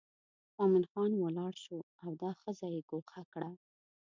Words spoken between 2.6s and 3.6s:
یې ګوښه کړه.